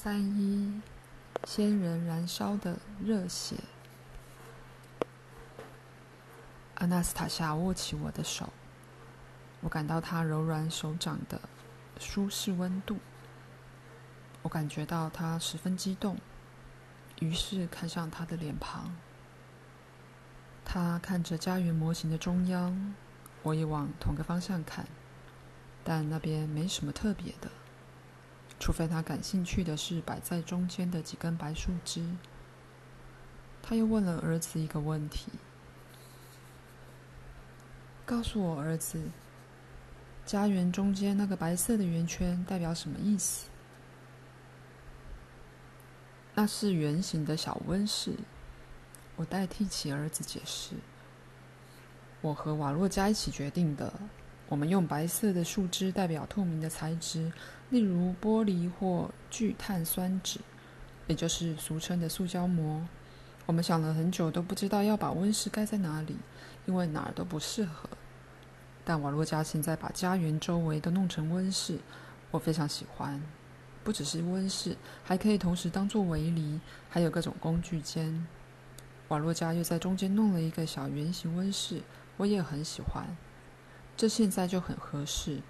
[0.00, 0.80] 三一，
[1.42, 3.56] 仙人燃烧的热血。
[6.76, 8.52] 阿纳斯塔夏握起我的手，
[9.60, 11.40] 我感到她柔软手掌的
[11.98, 12.98] 舒适温度。
[14.42, 16.16] 我感觉到她十分激动，
[17.18, 18.94] 于是看向她的脸庞。
[20.64, 22.94] 她看着家园模型的中央，
[23.42, 24.86] 我也往同个方向看，
[25.82, 27.50] 但那边没什么特别的。
[28.60, 32.04] 除非他感兴趣的是摆在中间的几根白树枝。
[33.62, 35.30] 他又问了儿子一个问题
[38.04, 39.00] ：“告诉我，儿子，
[40.24, 43.46] 家园中间那个白色的圆圈代表什么意思
[46.34, 48.14] ？”“那是圆形的小温室。”
[49.16, 50.74] 我代替其儿子解释
[52.22, 53.92] ：“我和瓦洛加一起决定的。
[54.48, 57.32] 我们用白色的树枝代表透明的材质。”
[57.70, 60.38] 例如玻璃或聚碳酸酯，
[61.06, 62.86] 也就是俗称的塑胶膜。
[63.44, 66.16] 我们想了很久，都不知道要把温室盖在哪里，
[66.66, 67.88] 因为哪儿都不适合。
[68.84, 71.78] 但瓦洛加现在把家园周围都弄成温室，
[72.30, 73.22] 我非常喜欢。
[73.84, 78.26] 不只是温室，还可以同时当做围篱，还有各种工具间。
[79.08, 81.82] 瓦洛加又在中间弄了一个小圆形温室，
[82.16, 83.16] 我也很喜欢。
[83.96, 85.40] 这现在就很合适。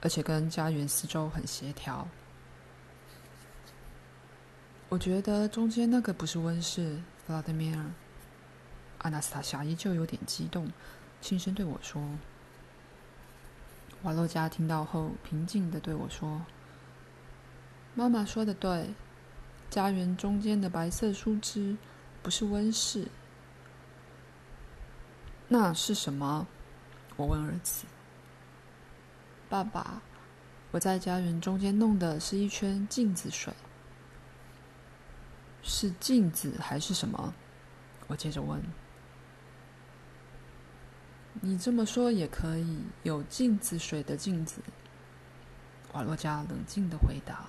[0.00, 2.06] 而且跟家园四周很协调。
[4.88, 7.84] 我觉得中间那个不是温室，弗拉德米尔。
[8.98, 10.70] 阿纳斯塔夏依旧有点激动，
[11.20, 12.02] 轻声对我说
[14.02, 16.42] ：“瓦洛加听到后，平静的对我说
[17.94, 18.94] ：‘妈妈说的对，
[19.68, 21.76] 家园中间的白色树枝
[22.22, 23.08] 不是温室，
[25.48, 26.46] 那是什么？’
[27.16, 27.84] 我问儿子。”
[29.48, 30.02] 爸爸，
[30.70, 33.54] 我在家园中间弄的是一圈镜子水，
[35.62, 37.32] 是镜子还是什么？
[38.08, 38.62] 我接着问。
[41.40, 44.60] 你这么说也可以，有镜子水的镜子。
[45.94, 47.46] 瓦洛加冷静的回答。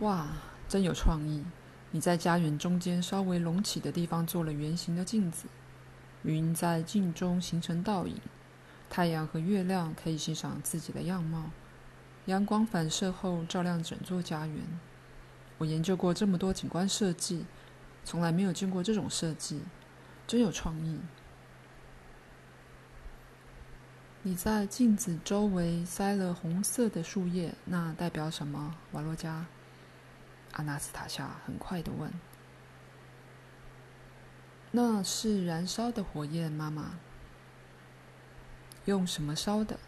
[0.00, 0.28] 哇，
[0.68, 1.42] 真有创意！
[1.90, 5.46] 你在家园中间稍微隆起的地方做了圆形的镜子，
[6.22, 8.20] 云在镜中形成倒影。
[8.96, 11.50] 太阳和月亮可以欣赏自己的样貌，
[12.24, 14.56] 阳光反射后照亮整座家园。
[15.58, 17.44] 我研究过这么多景观设计，
[18.06, 19.60] 从来没有见过这种设计，
[20.26, 20.98] 真有创意。
[24.22, 28.76] 你在镜子周围塞了红色的树叶，那代表什么？
[28.92, 29.44] 瓦洛加，
[30.52, 32.10] 阿纳斯塔夏很快地问。
[34.70, 36.94] 那是燃烧的火焰，妈妈。
[38.86, 39.78] 用什么烧的？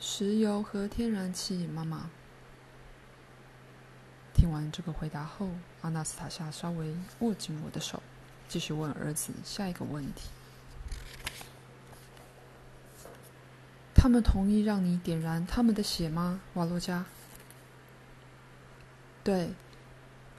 [0.00, 2.10] 石油和天然气，妈妈。
[4.34, 5.48] 听完这个回答后，
[5.80, 8.02] 阿纳斯塔夏稍微握紧我的手，
[8.48, 10.30] 继续问儿子下一个问题。
[13.94, 17.04] 他们同意让你点燃他们的血吗，瓦洛加？
[19.22, 19.50] 对，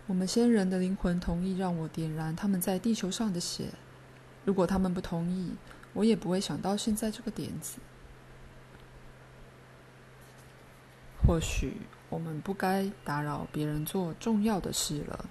[0.07, 3.69] 我们先人的灵魂同意让我点燃他们在地球上的血。
[4.43, 5.53] 如果他们不同意，
[5.93, 7.79] 我也不会想到现在这个点子。
[11.25, 11.77] 或许
[12.09, 15.25] 我们不该打扰别人做重要的事了。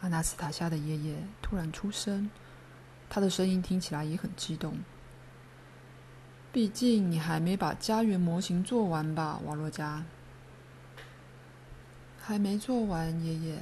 [0.00, 2.28] 阿纳斯塔夏的爷爷突然出声，
[3.08, 4.78] 他的声音听起来也很激动。
[6.52, 10.04] 毕竟你还没把家园模型做完吧，瓦洛加？
[12.20, 13.58] 还没做完，爷爷。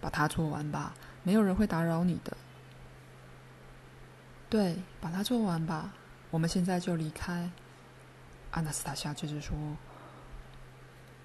[0.00, 2.36] 把它做完吧，没有人会打扰你的。
[4.50, 5.92] 对，把它做完吧。
[6.30, 7.50] 我们现在就离开。
[8.52, 9.54] 阿纳斯塔夏接着说，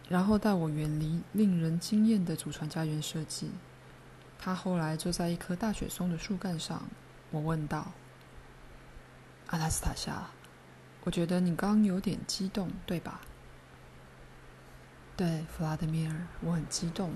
[0.09, 3.49] 然后带我远离令人惊艳的祖传家园设计。
[4.37, 6.83] 他后来坐在一棵大雪松的树干上。
[7.31, 7.93] 我问道
[9.47, 10.27] ：“阿纳斯塔夏，
[11.05, 13.21] 我觉得你刚有点激动，对吧
[15.15, 17.13] ？”“对，弗拉德米尔，我很激动。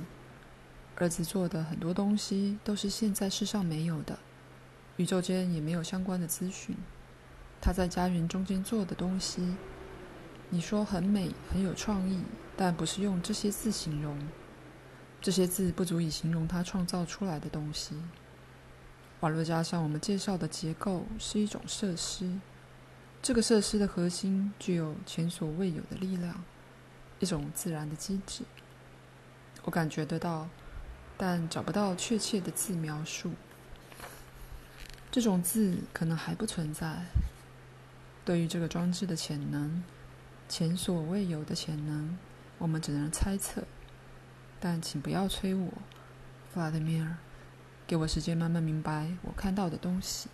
[0.96, 4.18] 儿子做的很多东西都是现在世上没有的。”
[4.98, 6.76] 宇宙间也没有相关的资讯。
[7.60, 9.56] 他在家园中间做的东西，
[10.50, 12.22] 你说很美，很有创意，
[12.56, 14.18] 但不是用这些字形容。
[15.20, 17.96] 这些字不足以形容他创造出来的东西。
[19.22, 22.40] 瓦洛加向我们介绍的结构是一种设施，
[23.22, 26.44] 这个设施的核心具有前所未有的力量，
[27.20, 28.44] 一种自然的机制。
[29.64, 30.48] 我感觉得到，
[31.18, 33.32] 但找不到确切的字描述。
[35.18, 36.96] 这种字可能还不存在。
[38.24, 39.84] 对于这个装置的潜能，
[40.48, 42.16] 前所未有的潜能，
[42.60, 43.64] 我们只能猜测。
[44.60, 45.74] 但请不要催我，
[46.54, 47.18] 弗拉德米尔，
[47.88, 50.30] 给我时间慢慢明白我看到的东西。